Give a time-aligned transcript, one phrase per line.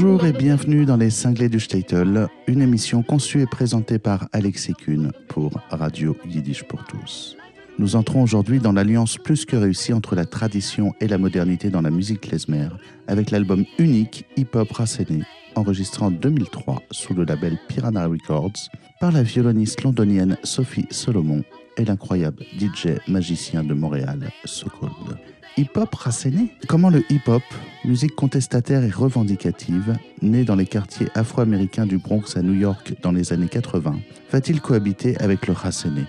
[0.00, 4.74] Bonjour et bienvenue dans les Cinglés du Statel, une émission conçue et présentée par Alexis
[4.74, 7.36] Kuhn pour Radio Yiddish pour tous.
[7.80, 11.80] Nous entrons aujourd'hui dans l'alliance plus que réussie entre la tradition et la modernité dans
[11.80, 12.68] la musique klezmer,
[13.08, 15.24] avec l'album unique Hip Hop Rasséné,
[15.56, 21.42] enregistré en 2003 sous le label Piranha Records par la violoniste londonienne Sophie Solomon
[21.76, 25.18] et l'incroyable DJ magicien de Montréal, Sokold.
[25.58, 27.42] Hip-hop rasséné Comment le hip-hop,
[27.84, 33.10] musique contestataire et revendicative, née dans les quartiers afro-américains du Bronx à New York dans
[33.10, 33.98] les années 80,
[34.30, 36.04] va-t-il cohabiter avec le rasséné,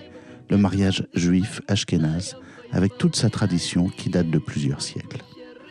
[0.50, 2.36] le mariage juif ashkénaze,
[2.70, 5.24] avec toute sa tradition qui date de plusieurs siècles?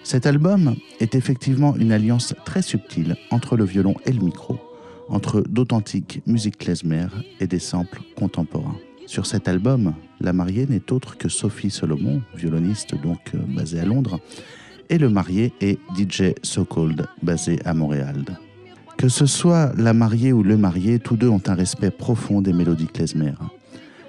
[0.03, 4.59] Cet album est effectivement une alliance très subtile entre le violon et le micro,
[5.07, 7.07] entre d'authentiques musiques klezmer
[7.39, 8.75] et des samples contemporains.
[9.09, 13.85] Sur cet album, la mariée n'est autre que Sophie Solomon, violoniste donc euh, basée à
[13.85, 14.20] Londres,
[14.88, 18.24] et le marié est DJ So Cold, basé à Montréal.
[18.99, 22.54] Que ce soit la mariée ou le marié, tous deux ont un respect profond des
[22.54, 23.34] mélodies klezmer.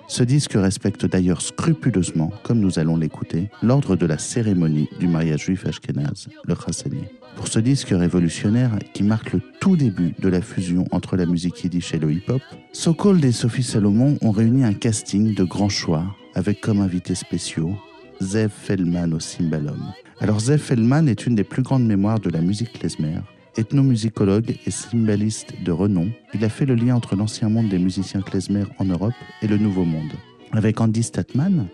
[0.06, 5.44] Ce disque respecte d'ailleurs scrupuleusement, comme nous allons l'écouter, l'ordre de la cérémonie du mariage
[5.44, 7.04] juif ashkénaze, le chassani.
[7.36, 11.64] Pour ce disque révolutionnaire qui marque le tout début de la fusion entre la musique
[11.64, 12.42] yiddish et le hip-hop,
[12.72, 17.74] Sokold et Sophie Salomon ont réuni un casting de grands choix avec comme invités spéciaux
[18.20, 19.92] Zev Feldman au cymbalum.
[20.20, 23.20] Alors Zev Feldman est une des plus grandes mémoires de la musique klezmer
[23.56, 28.22] Ethnomusicologue et cymbaliste de renom, il a fait le lien entre l'ancien monde des musiciens
[28.22, 30.12] klezmer en Europe et le nouveau monde.
[30.52, 31.66] Avec Andy Statman,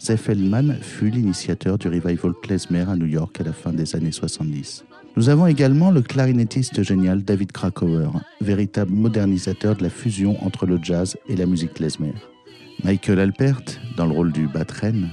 [0.00, 4.12] Zef Feldman fut l'initiateur du revival klezmer à New York à la fin des années
[4.12, 4.84] 70.
[5.16, 10.80] Nous avons également le clarinettiste génial David Krakauer, véritable modernisateur de la fusion entre le
[10.82, 12.14] jazz et la musique klezmer.
[12.82, 13.62] Michael Alpert,
[13.96, 15.10] dans le rôle du batren,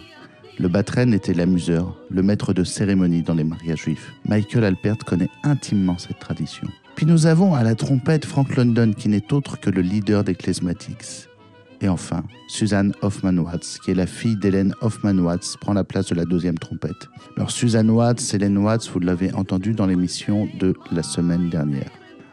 [0.57, 4.11] le batren était l'amuseur, le maître de cérémonie dans les mariages juifs.
[4.25, 6.67] Michael Alpert connaît intimement cette tradition.
[6.95, 10.33] Puis nous avons à la trompette Frank London qui n'est autre que le leader des
[10.33, 11.27] Klezmatics.
[11.81, 16.25] Et enfin, Suzanne Hoffman-Watts, qui est la fille d'Hélène Hoffman-Watts, prend la place de la
[16.25, 17.09] deuxième trompette.
[17.35, 21.89] Alors Suzanne Watts, Hélène Watts, vous l'avez entendu dans l'émission de la semaine dernière.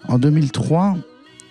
[0.07, 0.97] En 2003,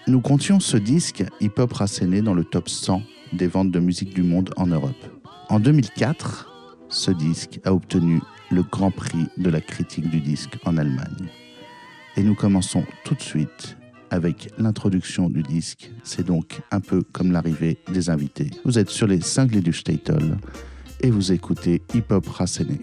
[0.08, 3.02] nous comptions ce disque hip-hop rasséné dans le top 100
[3.34, 4.92] des ventes de musique du monde en Europe.
[5.50, 6.54] En 2004,
[6.90, 8.22] ce disque a obtenu
[8.52, 11.28] le Grand Prix de la critique du disque en Allemagne.
[12.16, 13.78] Et nous commençons tout de suite
[14.10, 15.92] avec l'introduction du disque.
[16.04, 18.52] C'est donc un peu comme l'arrivée des invités.
[18.66, 20.38] Vous êtes sur les cinglés du Statel
[21.02, 22.80] et vous écoutez Hip Hop Rasséné.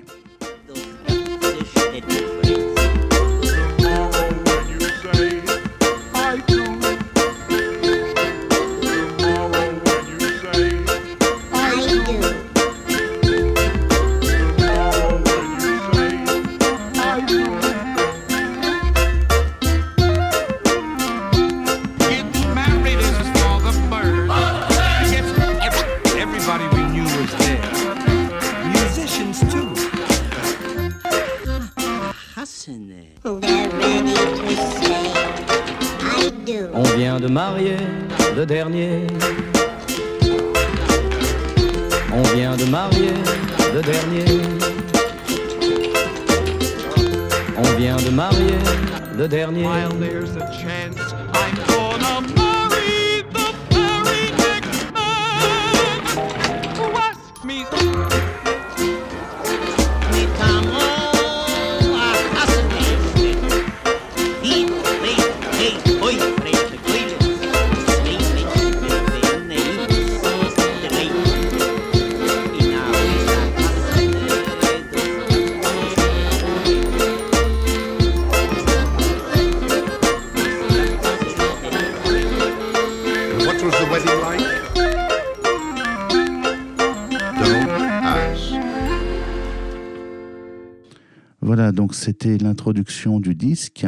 [92.05, 93.87] C'était l'introduction du disque.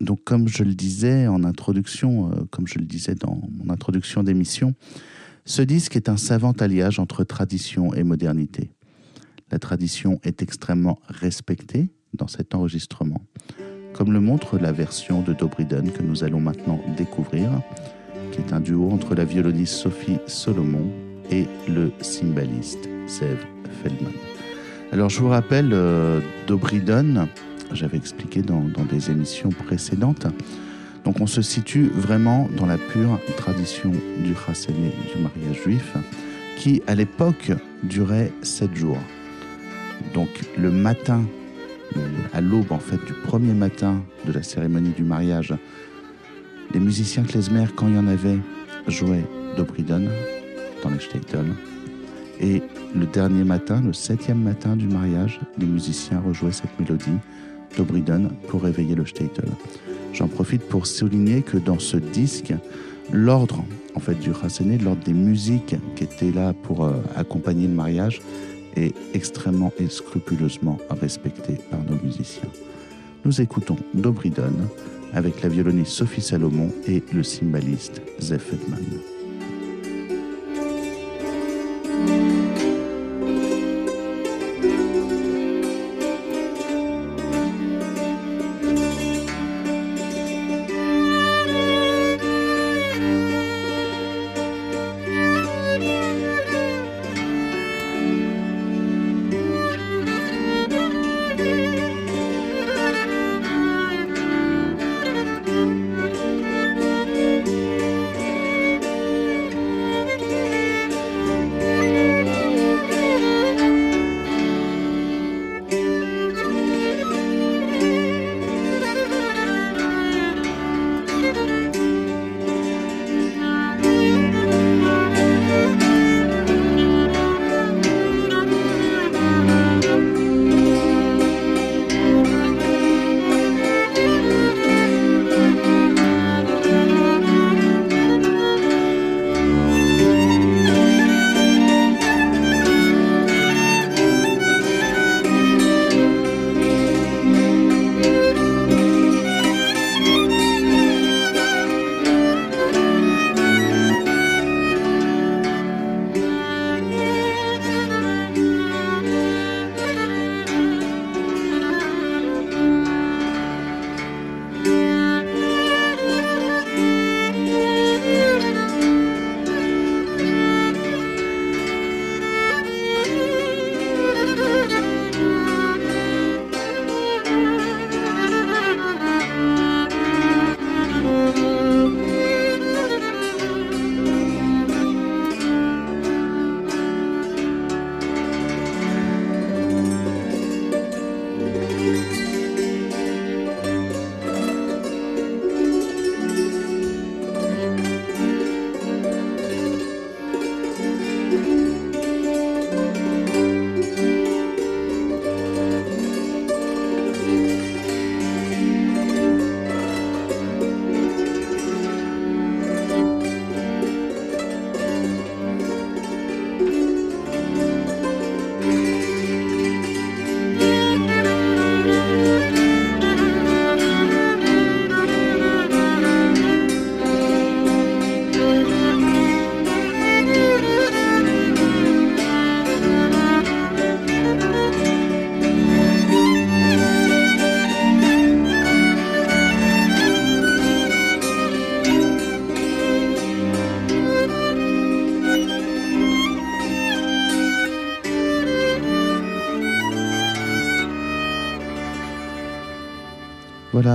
[0.00, 4.22] Donc comme je le disais en introduction, euh, comme je le disais dans mon introduction
[4.22, 4.74] d'émission,
[5.44, 8.70] ce disque est un savant alliage entre tradition et modernité.
[9.50, 13.20] La tradition est extrêmement respectée dans cet enregistrement,
[13.94, 17.50] comme le montre la version de Dobriden que nous allons maintenant découvrir,
[18.30, 20.88] qui est un duo entre la violoniste Sophie Solomon
[21.32, 23.44] et le cymbaliste Zev
[23.82, 24.29] Feldman.
[24.92, 27.28] Alors je vous rappelle, euh, Dobridon,
[27.72, 30.26] j'avais expliqué dans, des émissions précédentes,
[31.04, 33.92] donc on se situe vraiment dans la pure tradition
[34.24, 35.94] du chasséné, du mariage juif,
[36.56, 37.52] qui à l'époque
[37.84, 38.98] durait sept jours.
[40.12, 40.28] Donc
[40.58, 41.22] le matin
[42.32, 45.54] à l'aube en fait du premier matin de la cérémonie du mariage,
[46.74, 48.38] les musiciens klezmer, quand il y en avait,
[48.88, 49.24] jouaient
[49.56, 50.08] Dobridon
[50.82, 51.46] dans les Statel.
[52.40, 52.62] Et
[52.94, 57.18] le dernier matin, le septième matin du mariage, les musiciens rejouaient cette mélodie
[57.76, 59.48] Dobridon pour réveiller le Statel.
[60.12, 62.52] J'en profite pour souligner que dans ce disque,
[63.12, 63.64] l'ordre
[63.94, 68.20] en fait du Rassené, l'ordre des musiques qui étaient là pour euh, accompagner le mariage,
[68.76, 72.48] est extrêmement et scrupuleusement respecté par nos musiciens.
[73.24, 74.52] Nous écoutons Dobridon
[75.12, 78.84] avec la violoniste Sophie Salomon et le cymbaliste Zef Edman.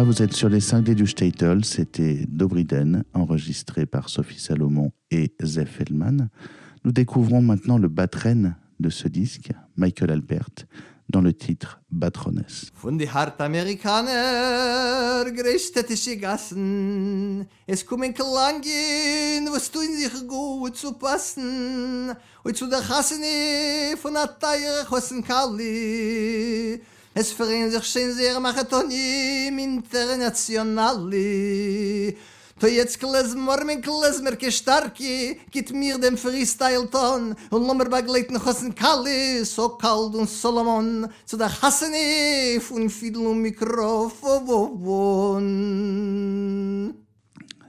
[0.05, 1.65] Vous êtes sur les cinglés du Statel.
[1.65, 6.29] C'était Dobriden, enregistré par Sophie Salomon et Zef Hellman.
[6.83, 10.67] Nous découvrons maintenant le batren de ce disque, Michael Albert,
[11.09, 12.45] dans le titre Batrones.
[12.75, 22.13] Von die hart Amerikaner greistädtische Gassen Es kommen Klangen, was tun sich gut zu passen
[22.43, 26.79] Und zu der Chassene von Teier Chossen Kalli
[27.17, 32.17] Es verein sich schön sehr machatonim internationali.
[32.59, 38.31] To jetzt klezmor min klezmer ke starki, git mir dem freestyle ton und lommer begleit
[38.31, 44.53] noch hosen kalli, so kald und solomon, zu der hasene fun fidel und mikrofon.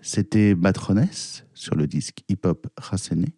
[0.02, 3.28] C'était Batrones sur le disque hip-hop Hasene.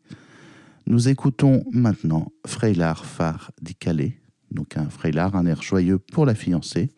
[0.86, 4.18] Nous écoutons maintenant Freilar Far di Calais
[4.50, 6.90] donc un frélard, un air joyeux pour la fiancée.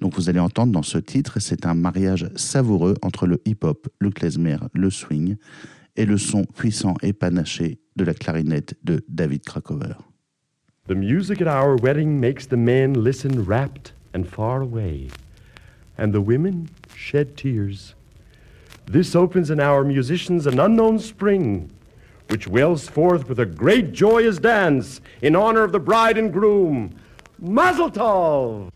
[0.00, 4.10] Donc vous allez entendre dans ce titre, c'est un mariage savoureux entre le hip-hop, le
[4.10, 5.36] klezmer, le swing
[5.96, 9.94] et le son puissant et panaché de la clarinette de David Krakower.
[10.86, 15.08] The music at our wedding makes the men listen rapt and far away,
[15.96, 17.94] and the women shed tears.
[18.86, 21.70] This opens in our musicians an unknown spring
[22.34, 26.92] which wells forth with a great joyous dance in honor of the bride and groom.
[27.38, 28.73] Mazel tov!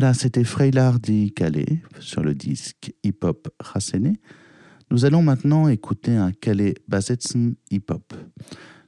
[0.00, 4.14] Voilà, c'était Freilard dit Calais sur le disque hip-hop Racene.
[4.92, 8.14] Nous allons maintenant écouter un Calais Basetzen hip-hop.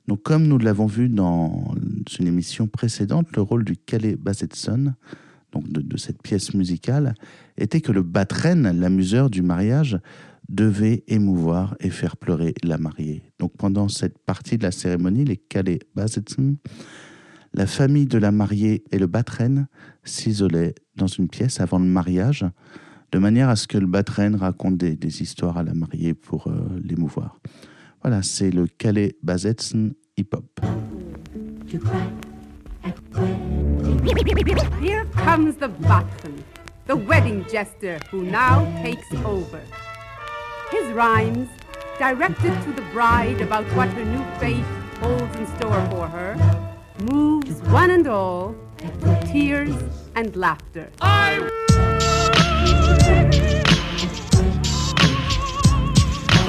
[0.06, 1.74] Donc, comme nous l'avons vu dans
[2.16, 4.94] une émission précédente, le rôle du Calais Basetson,
[5.50, 7.16] donc de, cette pièce musicale,
[7.58, 9.98] était que le batren, l'amuseur du mariage,
[10.48, 13.24] devait émouvoir et faire pleurer la mariée.
[13.40, 16.54] Donc, pendant cette partie de la cérémonie, les Calais Basetson
[17.52, 19.66] la famille de la mariée et le batren
[20.04, 22.46] s'isolaient dans une pièce avant le mariage,
[23.12, 26.80] de manière à ce que le batren raconte des, histoires à la mariée pour euh,
[26.82, 27.40] l'émouvoir.
[28.02, 30.60] Voilà, c'est le Calais Bazetsen hip-hop.
[34.80, 36.42] Here comes the batren,
[36.86, 39.60] the wedding jester who now takes over.
[40.70, 41.48] His rhymes,
[41.98, 44.64] directed to the bride about what her new fate
[45.00, 46.34] holds in store for her,
[47.00, 49.74] moves one and all to tears
[50.14, 50.90] and laughter.
[51.00, 51.40] I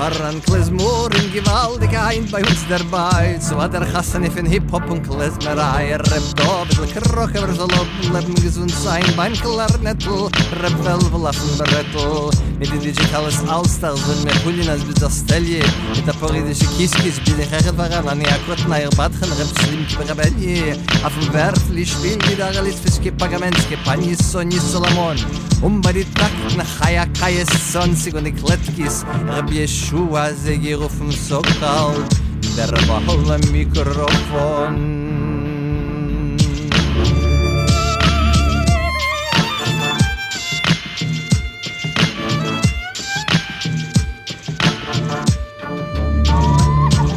[0.01, 3.37] Par Klezmur in gewaltig ein bei uns dabei.
[3.39, 5.91] So hat er chassen if in Hip-Hop und Klezmerei.
[5.91, 10.29] Er rappt da, bis le kroche wer soll ob Leben gesund sein, beim Klarnettel
[10.59, 14.83] Rapp wel, er wo lassen wir rettel Mit den digitales Allstar sind mir Hulien als
[14.83, 15.63] bis das Stelje
[15.95, 19.61] Mit der poridische Kiskis bin ich echt waran An ja kurz na ihr Badchen rappt
[19.61, 20.75] schlimm Rebellie.
[21.03, 25.17] Auf dem Wertli spiel die Dagelis fisch gepagament Gepanis so nis Solomon.
[25.61, 31.11] Um bei die Takt nach Hayakayes Sonsig und ich Kletkis er Rebbe Du az gegerufen
[31.11, 32.07] soktau und
[32.55, 34.75] der war hollem mikrofon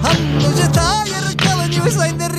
[0.02, 2.34] Han mujhe tair chal ni usain noch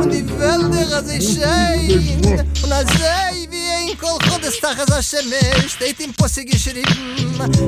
[0.00, 0.80] und die welde
[2.62, 3.37] und
[4.18, 5.32] kol des Tages Hashem
[5.68, 6.84] steht im Posse geschrieben.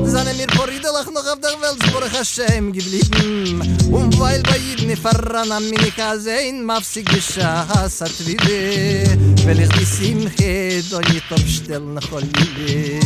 [0.05, 3.61] Seine mir Poridolach noch auf der Welt Baruch Hashem geblieben.
[3.91, 9.17] Und weil bei jedem Verran am Minika sehen Mafsig geschahs hat wieder.
[9.47, 13.01] Weil ich die Simche do nicht aufstellen nach Olide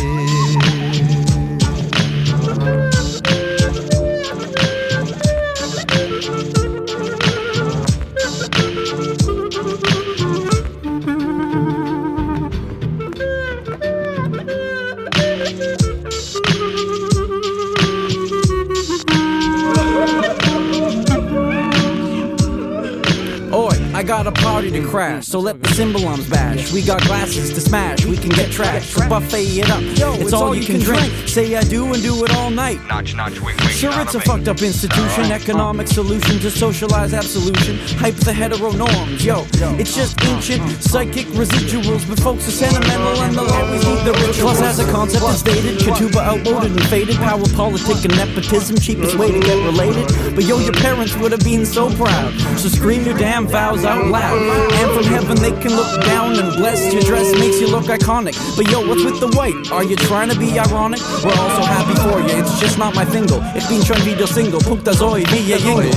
[24.04, 26.73] got a party to crash, so let the symbols bash.
[26.73, 28.90] We got glasses to smash, we can get trash.
[28.90, 29.82] So buffet it up,
[30.20, 31.12] it's all you can drink.
[31.28, 32.80] Say I do and do it all night.
[32.87, 33.70] Notch, notch, wink, wink.
[33.70, 35.34] Sure, it's a fucked up institution, uh-huh.
[35.34, 37.78] economic solution to socialize absolution.
[37.99, 39.46] Hype the hetero norms, yo.
[39.78, 40.80] It's just ancient uh-huh.
[40.80, 44.58] psychic residuals, but folks are sentimental and they'll always need the rituals.
[44.58, 47.16] Plus, as a concept it's dated, Katuba outmoded and faded.
[47.16, 50.06] Power politic and nepotism, cheapest way to get related.
[50.34, 52.32] But yo, your parents would have been so proud.
[52.58, 54.40] So scream your damn vows out loud.
[54.80, 56.92] And from heaven they can look down and bless.
[56.92, 58.34] Your dress makes you look iconic.
[58.56, 59.70] But yo, what's with the white?
[59.72, 61.00] Are you trying to be ironic?
[61.22, 62.40] We're also happy for you.
[62.40, 63.42] It's just not my fingal.
[63.54, 64.61] Ich bin schon wieder single.
[64.61, 65.90] Punkt das oi, wie ihr jingle.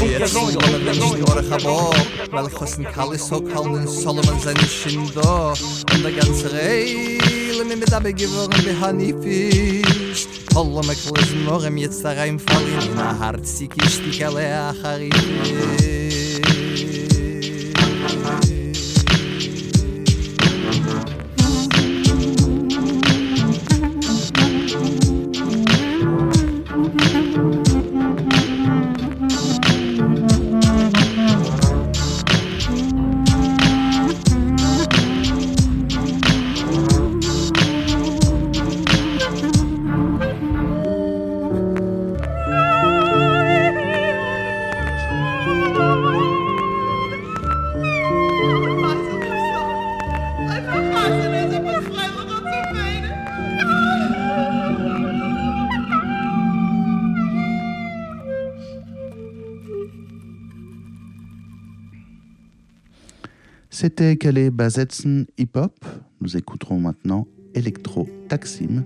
[2.32, 5.54] Weil Chosen Kallis so kallen Solomon seine Schindo
[5.94, 11.78] Und der ganze Reile mir mit Abbe geworden wie Hanifisch Holla me klesen noch im
[11.78, 15.97] jetzt da reinfallen In a hartzig ist die Kalle Acharifisch
[63.88, 65.86] C'était Calais Bazetsen Hip Hop.
[66.20, 68.84] Nous écouterons maintenant Electro Taksim,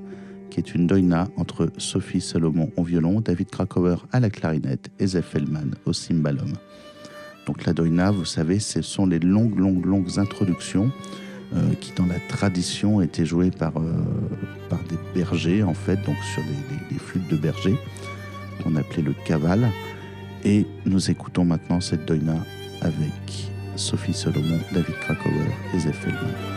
[0.51, 5.07] qui est une doina entre Sophie Solomon au violon, David Krakauer à la clarinette et
[5.07, 5.35] Zef
[5.87, 6.53] au cymbalum.
[7.47, 10.91] Donc la doina, vous savez, ce sont les longues, longues, longues introductions
[11.55, 13.91] euh, qui, dans la tradition, étaient jouées par, euh,
[14.69, 17.75] par des bergers, en fait, donc sur des, des flûtes de berger,
[18.63, 19.67] qu'on appelait le cavale.
[20.45, 22.37] Et nous écoutons maintenant cette doina
[22.81, 23.50] avec
[23.81, 26.50] Sophie Solomon, David Krakauer et Zef Feldman.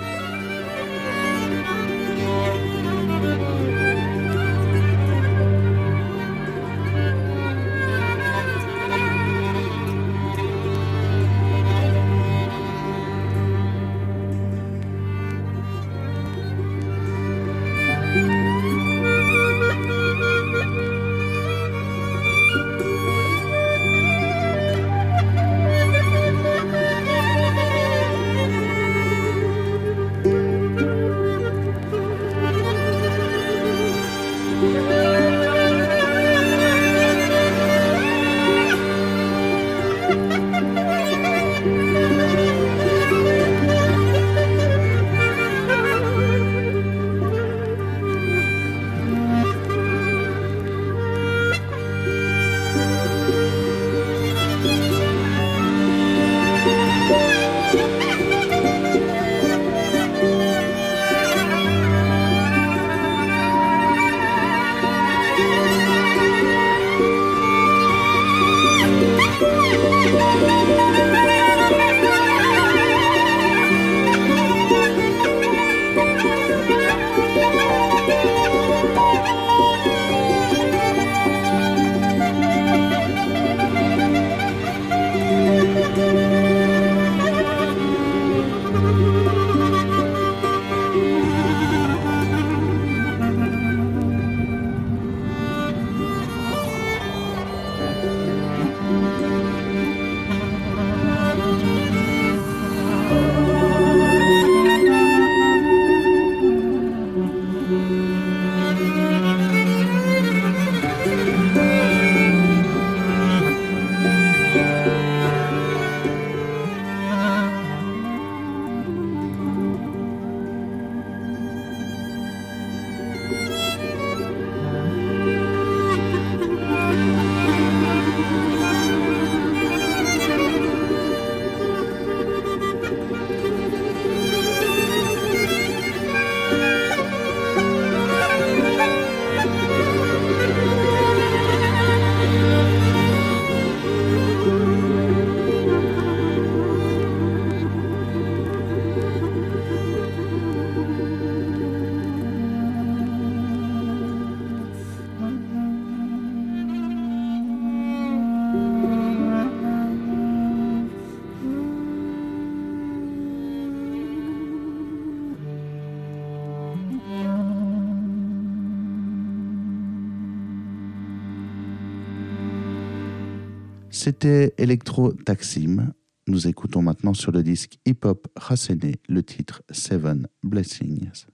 [174.04, 175.94] C'était Electro Taksim.
[176.26, 181.24] Nous écoutons maintenant sur le disque Hip Hop Hasene le titre Seven Blessings.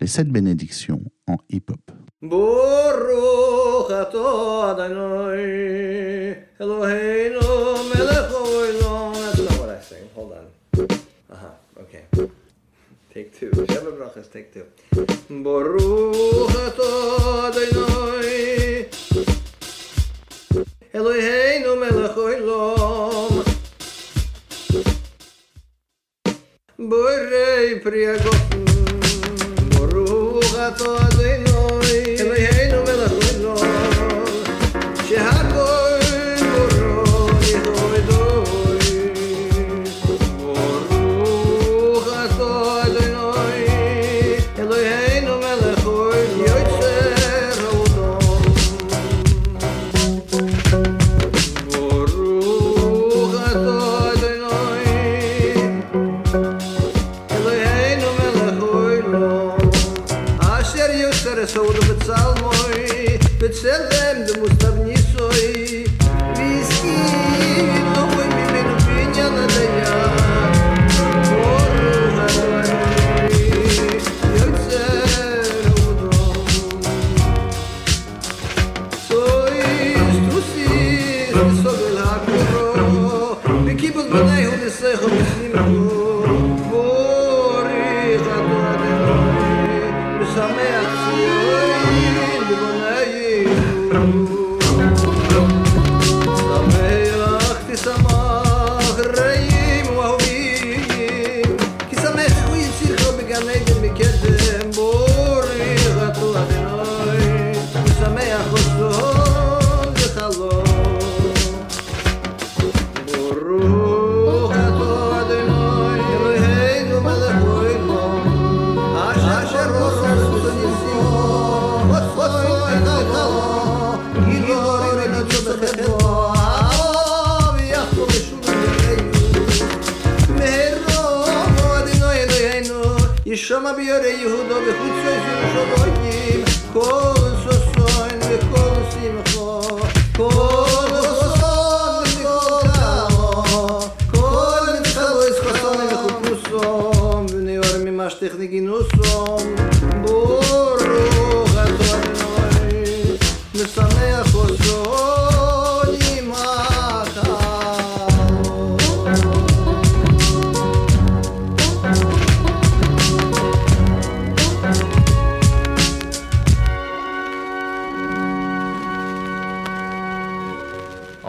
[0.00, 1.90] Les sept bénédictions en hip hop.
[10.16, 10.86] Hold on.
[11.28, 11.82] Uh-huh.
[11.82, 12.04] Okay.
[13.12, 13.50] Take two.
[13.66, 14.64] Sheva brachas, take two.
[20.92, 23.44] Eloheinu melech olam.
[26.90, 28.64] Borei priagofen,
[29.70, 31.89] Baruch ato Adonai
[61.52, 62.34] Schaut auf Zahl
[63.42, 64.59] It's all dem, du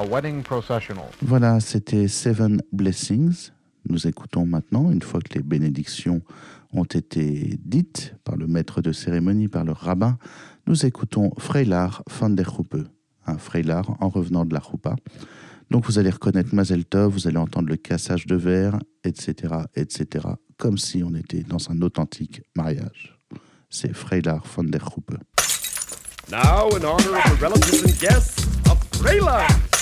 [0.01, 1.05] A wedding processional.
[1.21, 3.51] Voilà, c'était Seven Blessings.
[3.87, 6.23] Nous écoutons maintenant, une fois que les bénédictions
[6.73, 10.17] ont été dites par le maître de cérémonie, par le rabbin,
[10.65, 12.87] nous écoutons Freilar van der Huppe,
[13.27, 14.95] un Freilar en revenant de la Choupa.
[15.69, 20.25] Donc vous allez reconnaître Mazel Tov, vous allez entendre le cassage de verre, etc., etc.,
[20.57, 23.19] comme si on était dans un authentique mariage.
[23.69, 25.19] C'est Freilar van der Huppe.
[26.31, 29.80] Now, in honor of the relatives and guests of.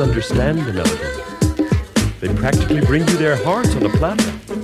[0.00, 2.14] Understand the melody.
[2.20, 4.63] They practically bring you their hearts on a platter.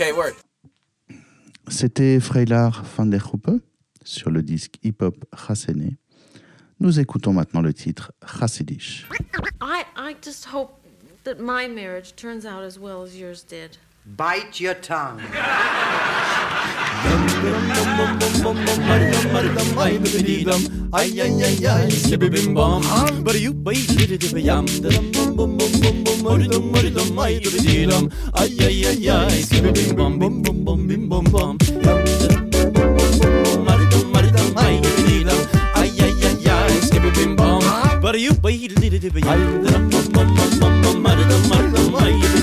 [0.00, 0.34] Word.
[1.66, 3.60] C'était Freylar van der Hoppe
[4.04, 5.98] sur le disque hip-hop Hassené.
[6.78, 9.08] Nous écoutons maintenant le titre Chassidish.
[9.60, 10.70] I, I just hope
[11.24, 13.76] that my marriage turns out as well as yours did.
[14.16, 15.20] Bite your tongue.
[23.24, 23.34] But
[42.16, 42.37] you.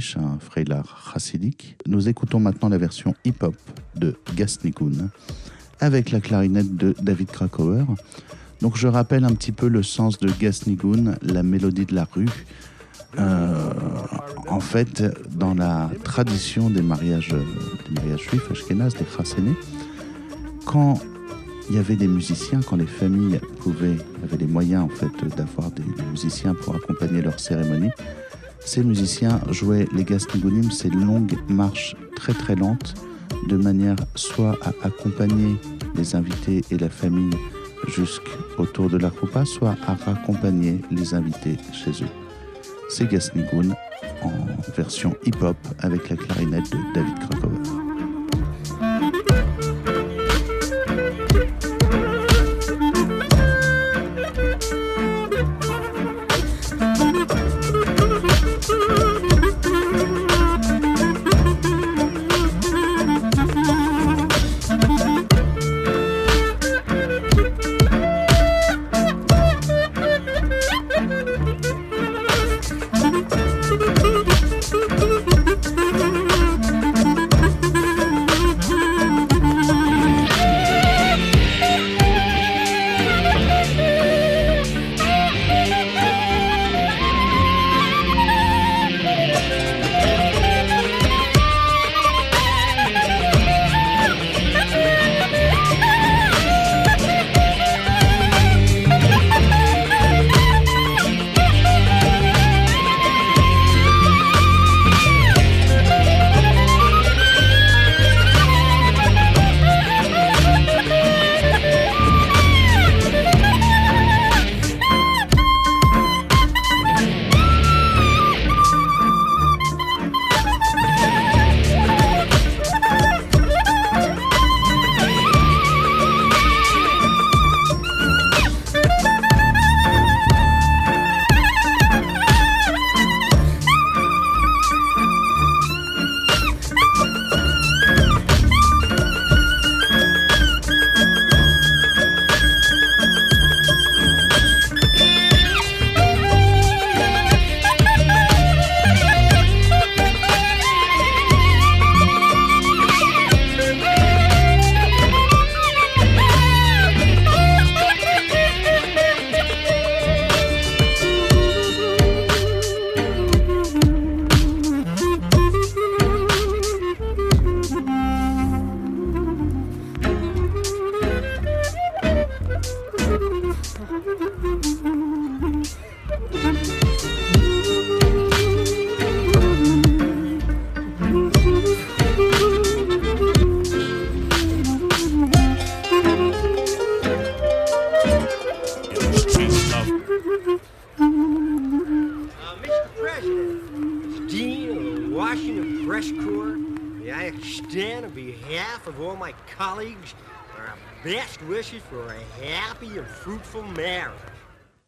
[0.00, 1.76] Dervish, un freilard chassidique.
[1.86, 3.54] Nous écoutons maintenant la version hip-hop
[3.96, 5.10] de Gasnikun
[5.78, 7.84] avec la clarinette de David Krakauer.
[8.62, 12.28] Donc je rappelle un petit peu le sens de Gasnigun, la mélodie de la rue.
[13.18, 13.72] Euh,
[14.48, 15.02] en fait,
[15.36, 17.34] dans la tradition des mariages,
[18.16, 19.56] juifs, Ashkenaz des chassénés,
[20.64, 20.98] quand
[21.68, 25.70] il y avait des musiciens, quand les familles pouvaient, avaient les moyens en fait d'avoir
[25.70, 27.90] des, des musiciens pour accompagner leur cérémonie,
[28.70, 32.94] ces musiciens jouaient les gastrogonim, ces longues marches très très lentes,
[33.48, 35.56] de manière soit à accompagner
[35.96, 37.36] les invités et la famille
[37.88, 42.10] jusqu'autour de la roupa, soit à raccompagner les invités chez eux.
[42.88, 43.74] C'est Gasnigun
[44.22, 44.30] en
[44.76, 47.89] version hip-hop avec la clarinette de David Krakower.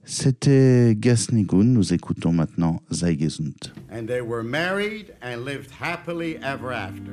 [0.04, 3.72] C'était Gasnigun, nous écoutons maintenant Zeigesund.
[3.90, 7.12] And they were married and lived happily ever after.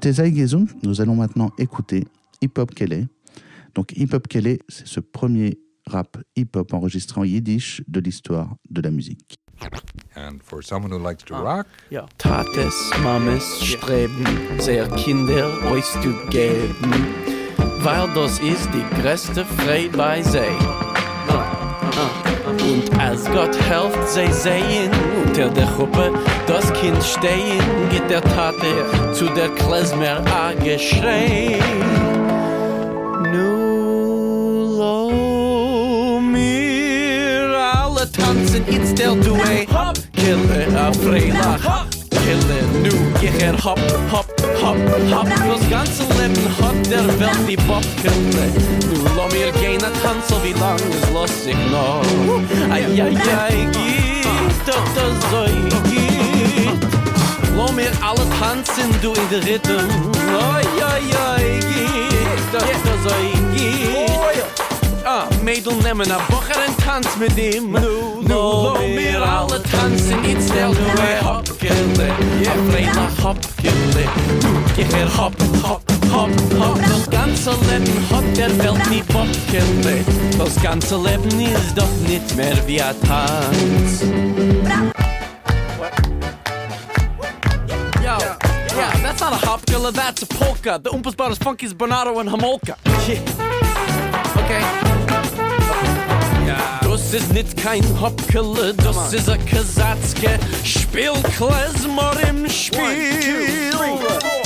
[0.00, 0.58] C'était Zaigezu.
[0.84, 2.06] Nous allons maintenant écouter
[2.40, 3.08] Hip Hop Kelly.
[3.74, 8.80] Donc Hip Hop Kelly, c'est ce premier rap hip-hop enregistré en yiddish de l'histoire de
[8.80, 9.38] la musique.
[10.14, 12.06] And for someone who likes to rock, Ja.
[12.16, 14.24] Tates, Mames streben,
[14.60, 16.92] sehr Kinder euch zu geben,
[17.80, 20.77] weil das ist die größte Freude bei sie.
[23.18, 24.92] Als Gott helft, sie sehen
[25.24, 26.12] unter der Gruppe
[26.46, 27.60] das Kind stehen,
[27.90, 31.58] geht der Tate zu der Klezmer a geschrei.
[33.32, 39.68] Nu lo mir alle tanzen ins der Duet.
[39.72, 41.86] Hop, kille a Freilach.
[42.10, 43.80] Kille nu geher hop,
[44.12, 44.37] hop,
[44.68, 44.76] hop,
[45.12, 45.28] hop.
[45.48, 48.46] Das ganze Leben hat der Welt die Bobkille.
[48.88, 52.02] Nu lo mir gehen a tanzen, wie lang es los sich noch.
[52.70, 55.44] Ai, ai, ai, geht doch das so
[55.88, 56.78] geht.
[57.56, 59.88] Lo mir alle tanzen, du in der Rhythm.
[60.54, 61.02] Ai, ai,
[61.34, 63.14] ai, geht doch das so
[63.54, 64.47] geht.
[65.10, 70.74] Ah, Mädel nehmen a Bocher en tanz mit ihm Nu, nu, alle tanzen in stel
[70.74, 72.08] du e hopkille
[72.42, 74.04] Ja, Freila hopkille
[74.42, 75.32] Du, geh her hop,
[75.62, 75.82] hop,
[76.12, 76.30] hop,
[76.60, 80.04] hop Das ganze hat der Welt nie Popkille.
[80.36, 84.02] Das ganze Leben ist doch nicht mehr wie a Tanz
[88.02, 90.78] yeah, that's not a hopkille, that's a polka.
[90.78, 91.30] The Oompas Bar
[91.62, 92.76] is Bernardo and Homolka
[93.08, 93.22] Yeah.
[94.36, 94.87] Okay.
[96.82, 100.38] Das ist nicht kein Hopkele, das ist a Kasatzke.
[100.64, 103.72] Spiel Klezmer im Spiel.
[103.74, 104.37] What,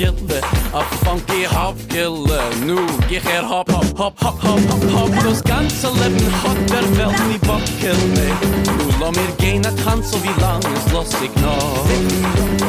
[0.00, 0.40] kille
[0.72, 2.76] A funky Hopkille Nu,
[3.08, 5.10] gich er hop, hop, hop, hop, hop, hop, hop.
[5.24, 8.30] Das ganze Leben hat der Welt nie Bockille
[8.78, 11.84] Du lo mir gehen a Tanz, so wie lang es los ich noch.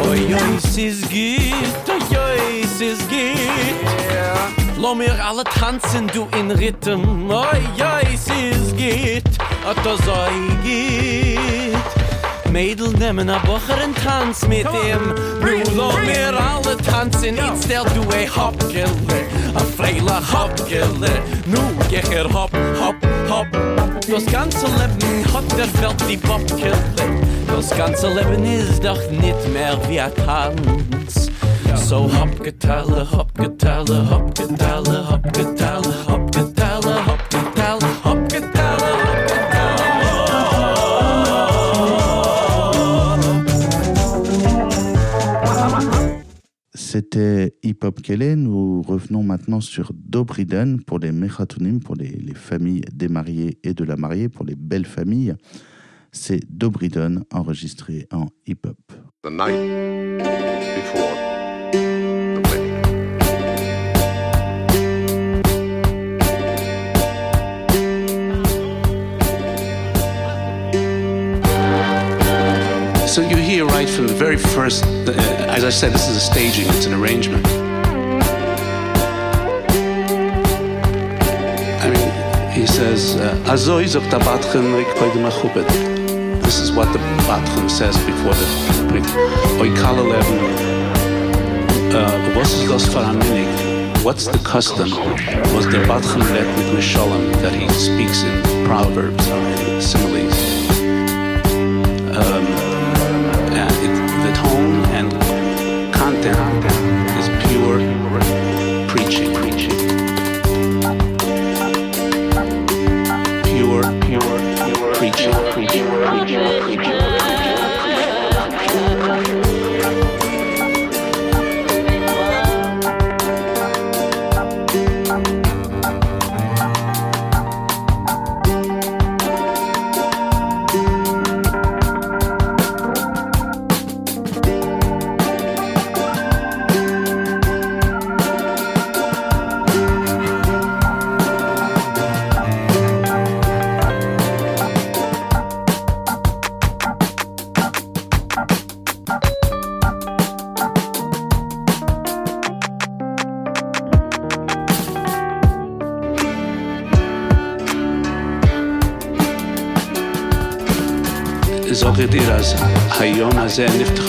[0.10, 6.28] Oi, oi, es ist gitt, oi, oi, es ist gitt Lo mir alle tanzen, du
[6.38, 7.30] in Rhythm.
[7.30, 9.30] Oi, oi, es ist gitt,
[9.66, 12.01] a to zoi gitt
[12.52, 15.16] Mädel nemmen a bocheren Tanz mit ihm.
[15.40, 18.88] Nu lo mir alle tanzen It's der du a hopgille
[19.56, 21.12] A freila hopgille
[21.46, 22.96] Nu gech er hop, hop,
[23.30, 23.48] hop
[24.10, 26.78] Das ganze Leben hat der Welt die Bobkille
[27.48, 31.32] Das ganze Leben ist doch nicht mehr wie a Tanz.
[31.76, 36.11] So hop getelle, hop getelle, hop getelle, hop getelle, hop getelle,
[46.92, 48.36] C'était Hip Hop Kelly.
[48.36, 53.74] Nous revenons maintenant sur Dobriden pour les Mechatonim, pour les, les familles des mariés et
[53.74, 55.36] de la mariée, pour les belles familles.
[56.12, 58.78] C'est Dobriden enregistré en hip hop.
[73.12, 75.12] So you hear right from the very first, uh,
[75.50, 77.46] as I said, this is a staging, it's an arrangement.
[81.84, 83.38] I mean, he says, uh.
[86.42, 88.48] This is what the batchen says before the
[89.60, 90.40] Oi kala leben.
[91.94, 92.34] uh?
[94.06, 94.90] What's the custom?
[95.54, 99.26] Was the batchen let with Mishalem that he speaks in proverbs,
[99.86, 100.34] similes?
[102.16, 102.71] Um,
[104.36, 105.12] tone and
[105.94, 106.66] content
[107.18, 107.80] is pure
[108.88, 109.51] preaching,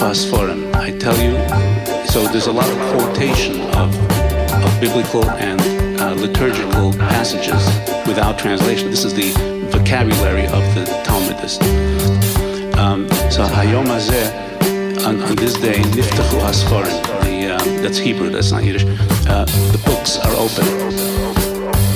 [0.02, 1.38] Hazeh I tell you,
[2.06, 3.94] so there's a lot of quotation of,
[4.64, 5.60] of biblical and
[6.00, 7.64] uh, liturgical passages
[8.06, 8.90] without translation.
[8.90, 9.30] This is the
[9.70, 11.62] vocabulary of the Talmudist.
[12.78, 17.12] Um, so Hayom Hazeh, on, on this day, Niftachu Hasforim.
[17.52, 18.84] Um, that's Hebrew, that's not Yiddish.
[19.28, 20.64] Uh, the books are open.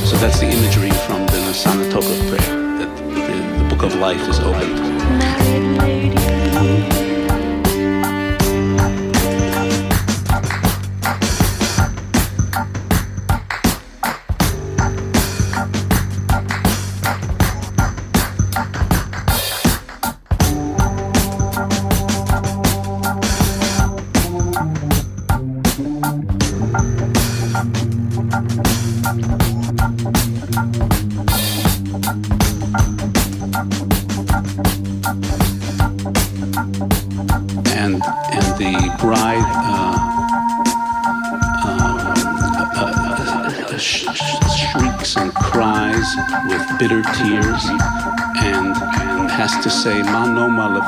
[0.07, 2.51] So that's the imagery from the Nasana Tokov prayer.
[2.79, 4.77] That the, the book of life is opened.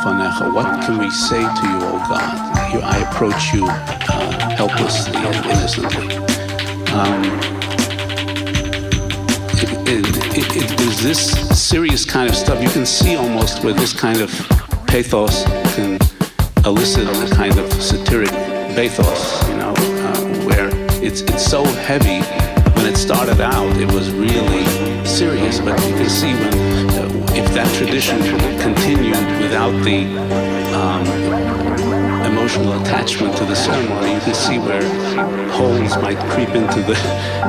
[0.04, 2.48] What can we say to you, O God?
[2.84, 6.16] I approach you uh, helplessly and innocently.
[6.94, 7.24] Um,
[9.88, 12.62] it, is this serious kind of stuff.
[12.62, 14.30] You can see almost where this kind of
[14.86, 15.44] pathos
[15.74, 15.98] can
[16.64, 20.68] elicit a kind of satiric pathos, you know, uh, where
[21.02, 22.20] it's it's so heavy.
[22.76, 24.64] When it started out, it was really
[25.04, 26.97] serious, but you can see when
[27.38, 28.18] if that tradition
[28.58, 30.00] continued without the
[30.74, 31.06] um,
[32.26, 34.82] emotional attachment to the ceremony, you can see where
[35.50, 36.96] holes might creep into the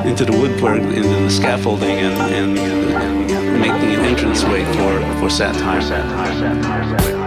[0.06, 5.80] into the woodwork, into the scaffolding, and, and, and making an entranceway for for satire.
[5.82, 7.18] Voilà,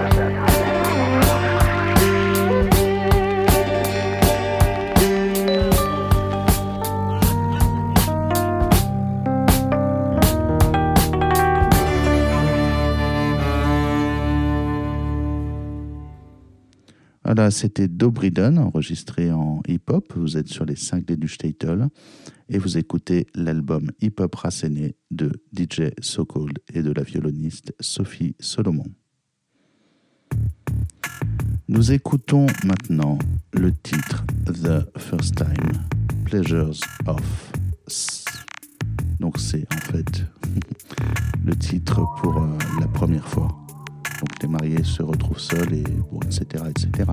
[17.52, 20.12] c'était Dobriden, enregistré en hip-hop.
[20.16, 21.88] Vous êtes sur les 5 d du Statel
[22.48, 28.86] et vous écoutez l'album Hip-Hop Racéné de DJ Sokol et de la violoniste Sophie Solomon.
[31.68, 33.18] Nous écoutons maintenant
[33.52, 35.72] le titre The First Time,
[36.24, 37.52] Pleasures of
[37.86, 38.24] S.
[39.20, 40.24] Donc c'est en fait
[41.44, 43.61] le titre pour euh, la première fois
[44.26, 46.64] que t'es marié se retrouve seul et bon, etc.
[46.68, 47.04] etc.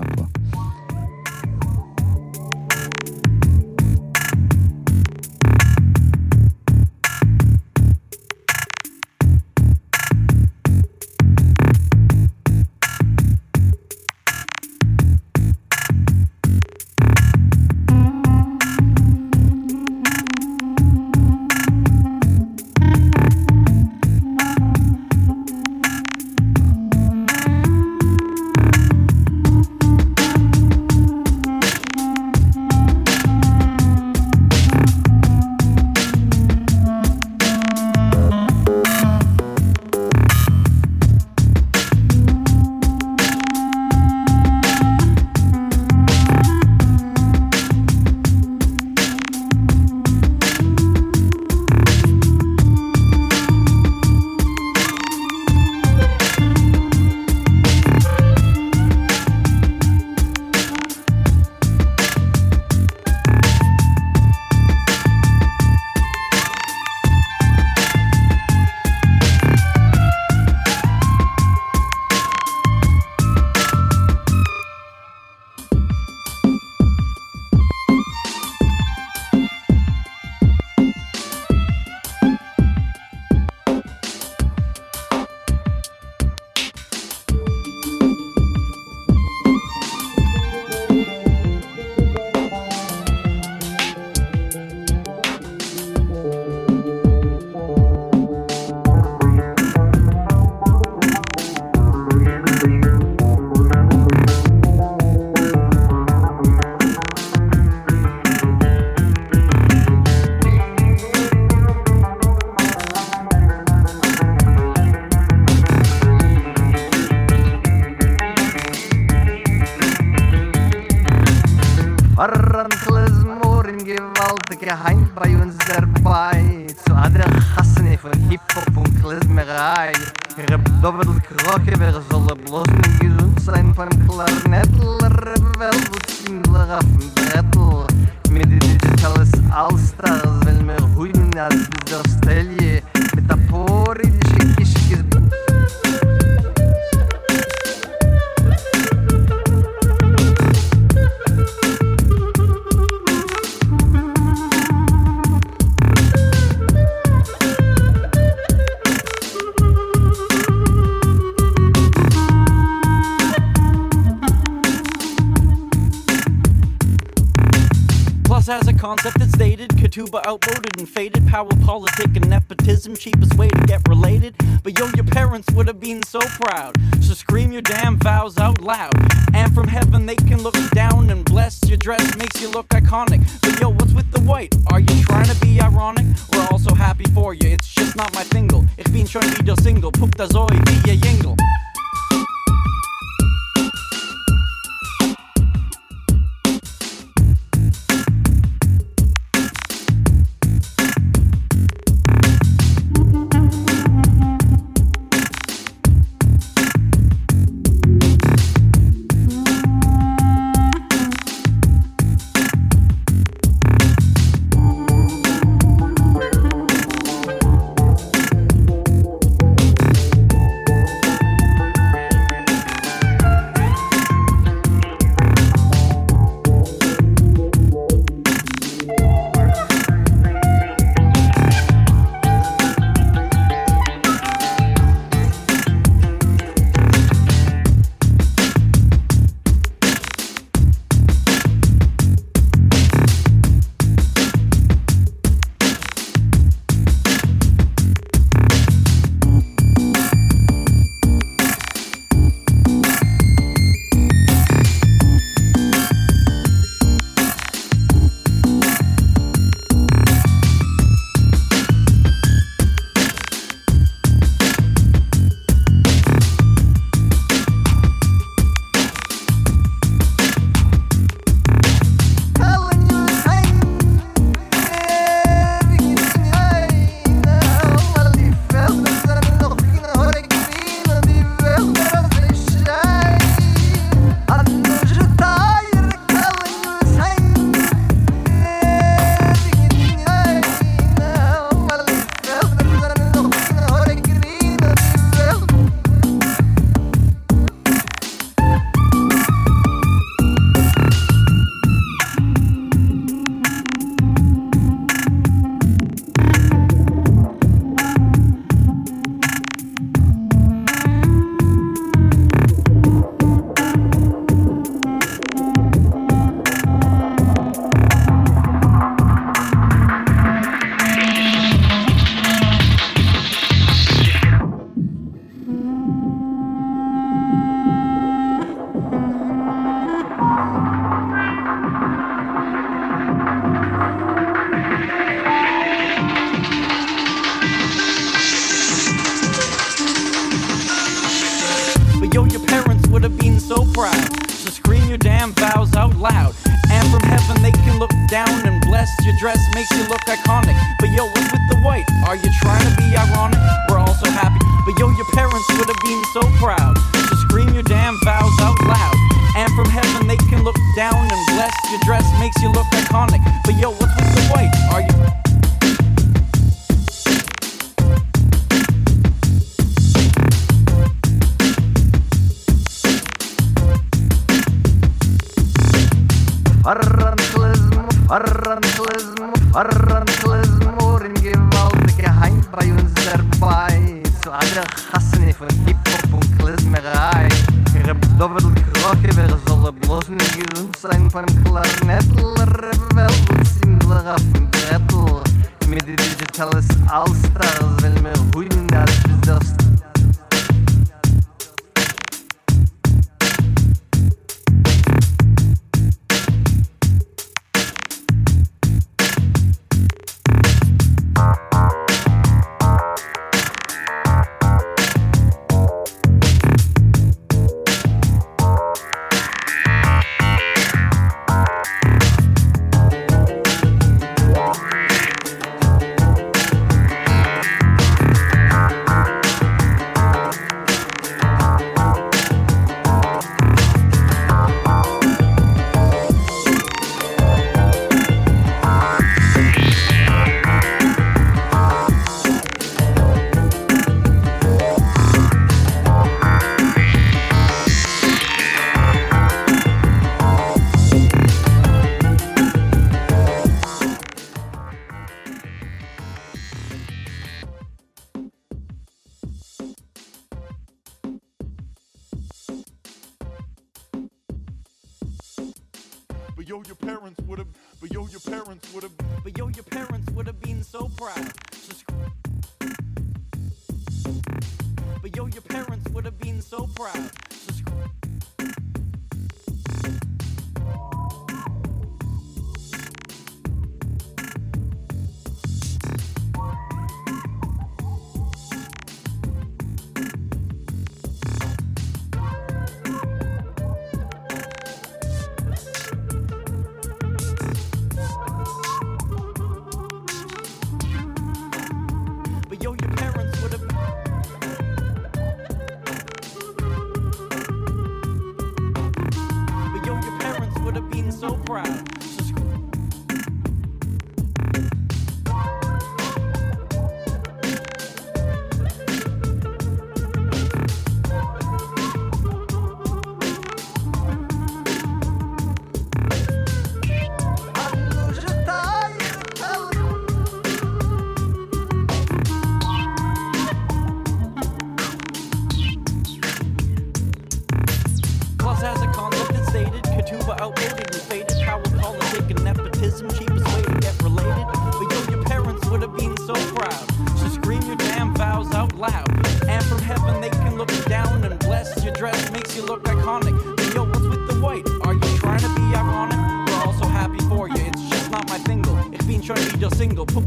[176.49, 176.78] crowd.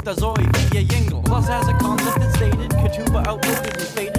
[0.04, 1.24] the Zoe, Vidya Yingle.
[1.24, 4.11] Plus, as a concept, it's stated, Katuba outlived and faded.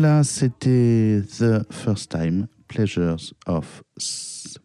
[0.00, 4.56] voilà, c'était The First Time Pleasures of S.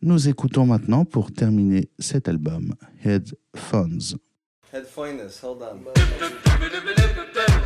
[0.00, 2.72] Nous écoutons maintenant pour terminer cet album
[3.04, 4.16] Headphones.
[4.72, 7.61] Headphones, hold on.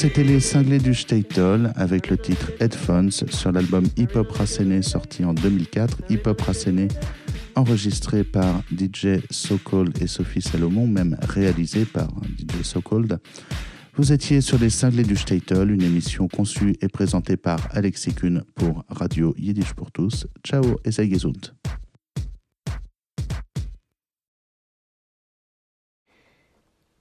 [0.00, 5.24] C'était les cinglés du Statel avec le titre Headphones sur l'album Hip Hop Racené sorti
[5.24, 6.02] en 2004.
[6.08, 6.86] Hip Hop Racené
[7.56, 12.06] enregistré par DJ Sokold et Sophie Salomon, même réalisé par
[12.38, 13.18] DJ Sokold.
[13.96, 18.44] Vous étiez sur les cinglés du Statel, une émission conçue et présentée par Alexis Kuhn
[18.54, 20.28] pour Radio Yiddish pour tous.
[20.44, 21.52] Ciao et gesund.